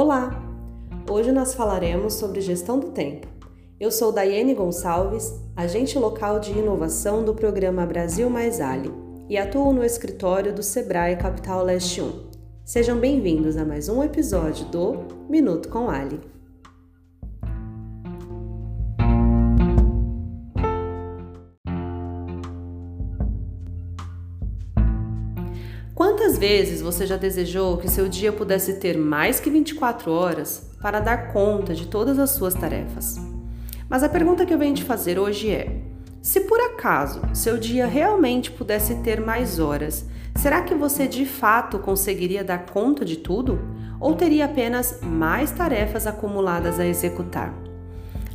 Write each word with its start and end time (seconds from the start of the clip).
Olá! 0.00 0.30
Hoje 1.10 1.32
nós 1.32 1.54
falaremos 1.54 2.14
sobre 2.14 2.40
gestão 2.40 2.78
do 2.78 2.90
tempo. 2.92 3.26
Eu 3.80 3.90
sou 3.90 4.12
Daiane 4.12 4.54
Gonçalves, 4.54 5.34
agente 5.56 5.98
local 5.98 6.38
de 6.38 6.52
inovação 6.52 7.24
do 7.24 7.34
programa 7.34 7.84
Brasil 7.84 8.30
Mais 8.30 8.60
Ali 8.60 8.92
e 9.28 9.36
atuo 9.36 9.72
no 9.72 9.82
escritório 9.82 10.54
do 10.54 10.62
Sebrae 10.62 11.16
Capital 11.16 11.64
Leste 11.64 12.00
1. 12.00 12.12
Sejam 12.64 12.96
bem-vindos 13.00 13.56
a 13.56 13.64
mais 13.64 13.88
um 13.88 14.00
episódio 14.00 14.66
do 14.66 15.26
Minuto 15.28 15.68
com 15.68 15.90
Ali. 15.90 16.37
Quantas 25.98 26.38
vezes 26.38 26.80
você 26.80 27.04
já 27.04 27.16
desejou 27.16 27.76
que 27.76 27.90
seu 27.90 28.08
dia 28.08 28.32
pudesse 28.32 28.74
ter 28.74 28.96
mais 28.96 29.40
que 29.40 29.50
24 29.50 30.12
horas 30.12 30.70
para 30.80 31.00
dar 31.00 31.32
conta 31.32 31.74
de 31.74 31.88
todas 31.88 32.20
as 32.20 32.30
suas 32.30 32.54
tarefas? 32.54 33.16
Mas 33.90 34.04
a 34.04 34.08
pergunta 34.08 34.46
que 34.46 34.54
eu 34.54 34.58
venho 34.58 34.76
te 34.76 34.84
fazer 34.84 35.18
hoje 35.18 35.50
é: 35.50 35.82
se 36.22 36.42
por 36.42 36.60
acaso 36.60 37.20
seu 37.34 37.58
dia 37.58 37.84
realmente 37.84 38.48
pudesse 38.48 38.94
ter 39.02 39.20
mais 39.20 39.58
horas, 39.58 40.08
será 40.36 40.62
que 40.62 40.72
você 40.72 41.08
de 41.08 41.26
fato 41.26 41.80
conseguiria 41.80 42.44
dar 42.44 42.66
conta 42.66 43.04
de 43.04 43.16
tudo? 43.16 43.58
Ou 43.98 44.14
teria 44.14 44.44
apenas 44.44 45.00
mais 45.02 45.50
tarefas 45.50 46.06
acumuladas 46.06 46.78
a 46.78 46.86
executar? 46.86 47.52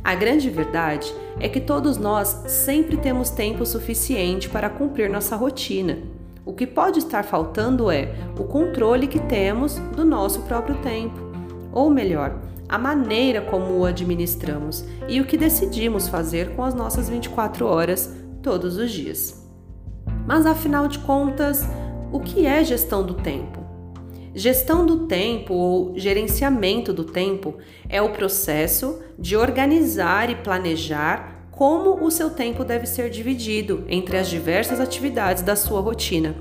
A 0.04 0.14
grande 0.14 0.50
verdade 0.50 1.10
é 1.40 1.48
que 1.48 1.62
todos 1.62 1.96
nós 1.96 2.28
sempre 2.46 2.98
temos 2.98 3.30
tempo 3.30 3.64
suficiente 3.64 4.50
para 4.50 4.68
cumprir 4.68 5.08
nossa 5.08 5.34
rotina. 5.34 6.13
O 6.46 6.52
que 6.52 6.66
pode 6.66 6.98
estar 6.98 7.24
faltando 7.24 7.90
é 7.90 8.14
o 8.38 8.44
controle 8.44 9.06
que 9.06 9.18
temos 9.18 9.78
do 9.96 10.04
nosso 10.04 10.42
próprio 10.42 10.76
tempo, 10.82 11.18
ou 11.72 11.88
melhor, 11.88 12.38
a 12.68 12.78
maneira 12.78 13.40
como 13.40 13.78
o 13.78 13.84
administramos 13.84 14.84
e 15.08 15.20
o 15.20 15.24
que 15.24 15.36
decidimos 15.36 16.06
fazer 16.06 16.54
com 16.54 16.62
as 16.62 16.74
nossas 16.74 17.08
24 17.08 17.66
horas 17.66 18.14
todos 18.42 18.76
os 18.76 18.90
dias. 18.90 19.42
Mas 20.26 20.44
afinal 20.44 20.86
de 20.86 20.98
contas, 20.98 21.66
o 22.12 22.20
que 22.20 22.46
é 22.46 22.62
gestão 22.62 23.04
do 23.04 23.14
tempo? 23.14 23.64
Gestão 24.34 24.84
do 24.84 25.06
tempo 25.06 25.54
ou 25.54 25.92
gerenciamento 25.96 26.92
do 26.92 27.04
tempo 27.04 27.54
é 27.88 28.02
o 28.02 28.10
processo 28.10 29.00
de 29.18 29.36
organizar 29.36 30.28
e 30.28 30.34
planejar 30.34 31.43
como 31.56 32.04
o 32.04 32.10
seu 32.10 32.30
tempo 32.30 32.64
deve 32.64 32.84
ser 32.86 33.08
dividido 33.10 33.84
entre 33.88 34.18
as 34.18 34.28
diversas 34.28 34.80
atividades 34.80 35.42
da 35.42 35.54
sua 35.54 35.80
rotina. 35.80 36.34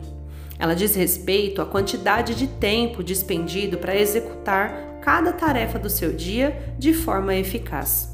Ela 0.57 0.75
diz 0.75 0.95
respeito 0.95 1.61
à 1.61 1.65
quantidade 1.65 2.33
de 2.33 2.47
tempo 2.47 3.03
dispendido 3.03 3.77
para 3.77 3.95
executar 3.95 4.99
cada 5.01 5.31
tarefa 5.31 5.77
do 5.77 5.89
seu 5.89 6.13
dia 6.13 6.75
de 6.79 6.93
forma 6.93 7.35
eficaz. 7.35 8.09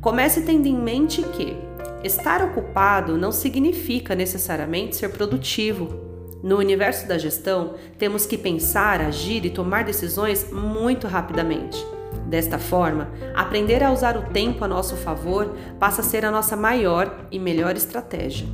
Comece 0.00 0.42
tendo 0.42 0.66
em 0.66 0.76
mente 0.76 1.22
que 1.22 1.56
estar 2.04 2.42
ocupado 2.42 3.16
não 3.16 3.32
significa 3.32 4.14
necessariamente 4.14 4.96
ser 4.96 5.10
produtivo. 5.10 6.10
No 6.42 6.58
universo 6.58 7.06
da 7.06 7.18
gestão, 7.18 7.74
temos 7.98 8.26
que 8.26 8.36
pensar, 8.36 9.00
agir 9.00 9.44
e 9.44 9.50
tomar 9.50 9.84
decisões 9.84 10.50
muito 10.50 11.06
rapidamente. 11.06 11.82
Desta 12.26 12.58
forma, 12.58 13.08
aprender 13.34 13.82
a 13.82 13.92
usar 13.92 14.16
o 14.16 14.22
tempo 14.30 14.64
a 14.64 14.68
nosso 14.68 14.96
favor 14.96 15.54
passa 15.78 16.00
a 16.00 16.04
ser 16.04 16.24
a 16.24 16.30
nossa 16.30 16.56
maior 16.56 17.26
e 17.30 17.38
melhor 17.38 17.76
estratégia. 17.76 18.46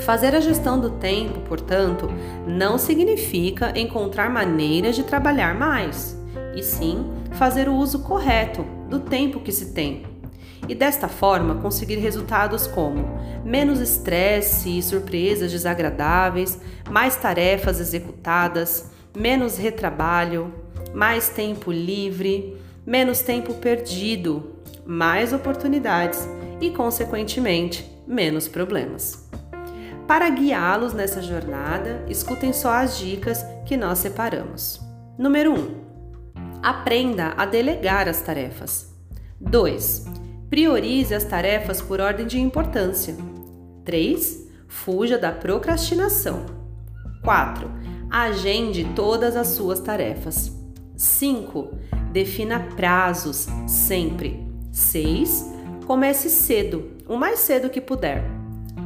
Fazer 0.00 0.34
a 0.34 0.40
gestão 0.40 0.80
do 0.80 0.90
tempo, 0.90 1.40
portanto, 1.40 2.08
não 2.46 2.78
significa 2.78 3.78
encontrar 3.78 4.30
maneiras 4.30 4.94
de 4.96 5.02
trabalhar 5.02 5.54
mais, 5.54 6.16
e 6.54 6.62
sim 6.62 7.10
fazer 7.32 7.68
o 7.68 7.74
uso 7.74 8.00
correto 8.00 8.64
do 8.88 9.00
tempo 9.00 9.40
que 9.40 9.52
se 9.52 9.72
tem. 9.72 10.04
E 10.68 10.74
desta 10.74 11.08
forma 11.08 11.56
conseguir 11.56 11.96
resultados 11.96 12.66
como 12.66 13.18
menos 13.44 13.80
estresse 13.80 14.78
e 14.78 14.82
surpresas 14.82 15.50
desagradáveis, 15.50 16.60
mais 16.90 17.16
tarefas 17.16 17.80
executadas, 17.80 18.90
menos 19.16 19.56
retrabalho, 19.56 20.52
mais 20.94 21.28
tempo 21.28 21.72
livre, 21.72 22.57
menos 22.88 23.20
tempo 23.20 23.52
perdido, 23.52 24.62
mais 24.86 25.34
oportunidades 25.34 26.26
e, 26.58 26.70
consequentemente, 26.70 27.86
menos 28.06 28.48
problemas. 28.48 29.28
Para 30.06 30.30
guiá-los 30.30 30.94
nessa 30.94 31.20
jornada, 31.20 32.02
escutem 32.08 32.50
só 32.50 32.72
as 32.72 32.96
dicas 32.96 33.44
que 33.66 33.76
nós 33.76 33.98
separamos. 33.98 34.80
Número 35.18 35.52
1. 35.52 35.54
Um, 35.54 35.68
aprenda 36.62 37.34
a 37.36 37.44
delegar 37.44 38.08
as 38.08 38.22
tarefas. 38.22 38.90
2. 39.38 40.06
Priorize 40.48 41.14
as 41.14 41.24
tarefas 41.24 41.82
por 41.82 42.00
ordem 42.00 42.26
de 42.26 42.40
importância. 42.40 43.14
3. 43.84 44.48
Fuja 44.66 45.18
da 45.18 45.30
procrastinação. 45.30 46.46
4. 47.22 47.70
Agende 48.10 48.86
todas 48.96 49.36
as 49.36 49.48
suas 49.48 49.78
tarefas. 49.78 50.56
5. 50.96 51.76
Defina 52.12 52.60
prazos 52.74 53.46
sempre. 53.66 54.46
6. 54.72 55.52
Comece 55.86 56.30
cedo, 56.30 56.90
o 57.06 57.16
mais 57.16 57.40
cedo 57.40 57.70
que 57.70 57.80
puder. 57.80 58.24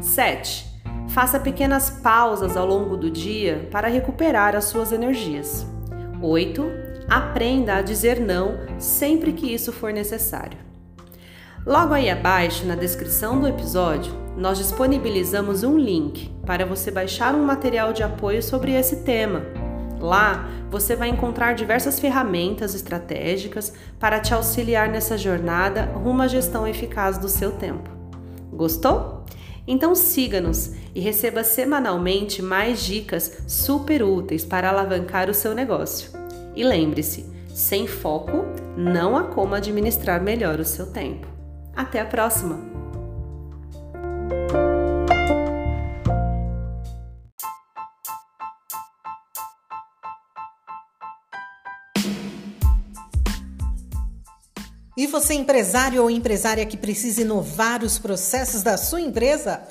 7. 0.00 0.66
Faça 1.08 1.38
pequenas 1.38 1.90
pausas 1.90 2.56
ao 2.56 2.66
longo 2.66 2.96
do 2.96 3.10
dia 3.10 3.68
para 3.70 3.88
recuperar 3.88 4.56
as 4.56 4.64
suas 4.64 4.92
energias. 4.92 5.66
8. 6.20 6.64
Aprenda 7.08 7.76
a 7.76 7.82
dizer 7.82 8.20
não 8.20 8.58
sempre 8.78 9.32
que 9.32 9.52
isso 9.52 9.72
for 9.72 9.92
necessário. 9.92 10.58
Logo 11.66 11.94
aí 11.94 12.10
abaixo, 12.10 12.66
na 12.66 12.74
descrição 12.74 13.38
do 13.38 13.46
episódio, 13.46 14.12
nós 14.36 14.58
disponibilizamos 14.58 15.62
um 15.62 15.78
link 15.78 16.30
para 16.46 16.64
você 16.64 16.90
baixar 16.90 17.34
um 17.34 17.44
material 17.44 17.92
de 17.92 18.02
apoio 18.02 18.42
sobre 18.42 18.72
esse 18.72 19.04
tema 19.04 19.61
Lá 20.02 20.50
você 20.68 20.96
vai 20.96 21.08
encontrar 21.08 21.54
diversas 21.54 22.00
ferramentas 22.00 22.74
estratégicas 22.74 23.72
para 24.00 24.18
te 24.18 24.34
auxiliar 24.34 24.88
nessa 24.88 25.16
jornada 25.16 25.84
rumo 25.94 26.22
à 26.22 26.26
gestão 26.26 26.66
eficaz 26.66 27.16
do 27.16 27.28
seu 27.28 27.52
tempo. 27.52 27.88
Gostou? 28.52 29.24
Então 29.64 29.94
siga-nos 29.94 30.72
e 30.92 31.00
receba 31.00 31.44
semanalmente 31.44 32.42
mais 32.42 32.82
dicas 32.82 33.44
super 33.46 34.02
úteis 34.02 34.44
para 34.44 34.70
alavancar 34.70 35.30
o 35.30 35.34
seu 35.34 35.54
negócio. 35.54 36.10
E 36.56 36.64
lembre-se, 36.64 37.24
sem 37.54 37.86
foco 37.86 38.44
não 38.76 39.16
há 39.16 39.22
como 39.24 39.54
administrar 39.54 40.20
melhor 40.20 40.58
o 40.58 40.64
seu 40.64 40.86
tempo. 40.86 41.28
Até 41.76 42.00
a 42.00 42.04
próxima! 42.04 42.71
E 54.94 55.06
você, 55.06 55.32
empresário 55.32 56.02
ou 56.02 56.10
empresária 56.10 56.66
que 56.66 56.76
precisa 56.76 57.22
inovar 57.22 57.82
os 57.82 57.98
processos 57.98 58.62
da 58.62 58.76
sua 58.76 59.00
empresa? 59.00 59.62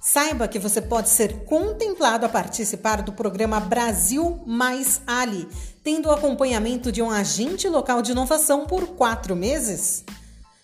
Saiba 0.00 0.46
que 0.46 0.60
você 0.60 0.80
pode 0.80 1.08
ser 1.08 1.40
contemplado 1.44 2.24
a 2.24 2.28
participar 2.28 3.02
do 3.02 3.12
programa 3.12 3.58
Brasil 3.58 4.40
Mais 4.46 5.00
Ali, 5.04 5.48
tendo 5.82 6.08
o 6.08 6.12
acompanhamento 6.12 6.92
de 6.92 7.02
um 7.02 7.10
agente 7.10 7.68
local 7.68 8.00
de 8.02 8.12
inovação 8.12 8.66
por 8.66 8.86
quatro 8.88 9.34
meses. 9.34 10.04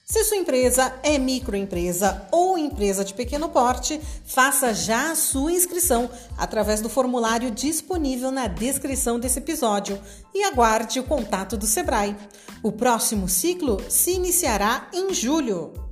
Se 0.07 0.23
sua 0.23 0.37
empresa 0.37 0.95
é 1.03 1.17
microempresa 1.17 2.29
ou 2.31 2.59
empresa 2.59 3.03
de 3.03 3.15
pequeno 3.15 3.49
porte, 3.49 3.99
faça 4.27 4.75
já 4.75 5.11
a 5.11 5.15
sua 5.15 5.51
inscrição 5.51 6.11
através 6.37 6.83
do 6.83 6.91
formulário 6.91 7.51
disponível 7.51 8.31
na 8.31 8.47
descrição 8.47 9.19
desse 9.19 9.39
episódio 9.39 9.99
e 10.35 10.45
aguarde 10.45 11.01
o 11.01 11.05
contato 11.05 11.57
do 11.57 11.67
Sebrae. 11.67 12.15
O 12.63 12.71
próximo 12.71 13.31
ciclo 13.31 13.81
se 13.89 14.11
iniciará 14.11 14.89
em 14.93 15.15
julho. 15.15 15.84